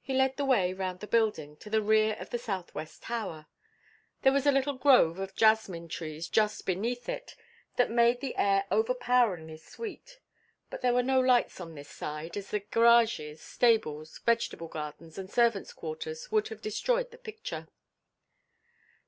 [0.00, 3.46] He led the way round the building to the rear of the southwest tower.
[4.22, 7.36] There was a little grove of jasmine trees just beneath it,
[7.76, 10.18] that made the air overpoweringly sweet,
[10.68, 15.30] but there were no lights on this side, as the garages, stables, vegetable gardens, and
[15.30, 17.68] servants' quarters would have destroyed the picture.